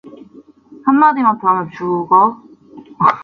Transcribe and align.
한마디만 0.83 1.37
더하면 1.39 1.69
죽어? 1.77 2.41